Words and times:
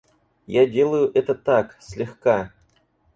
Я 0.47 0.65
делаю 0.65 1.11
это 1.13 1.35
так, 1.35 1.77
слегка. 1.79 2.51